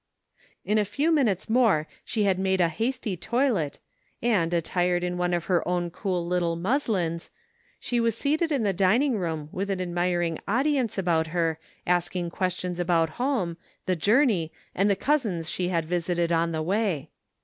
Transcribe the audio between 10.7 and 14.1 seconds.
ence about her asking questions about home, the